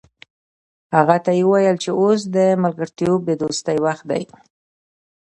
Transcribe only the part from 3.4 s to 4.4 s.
دوستۍ وخت دی.